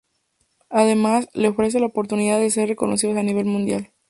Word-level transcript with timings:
Además, 0.71 1.29
les 1.35 1.51
ofrece 1.51 1.79
la 1.79 1.85
oportunidad 1.85 2.39
de 2.39 2.49
ser 2.49 2.67
reconocidos 2.69 3.17
a 3.17 3.21
nivel 3.21 3.45
mundial. 3.45 3.91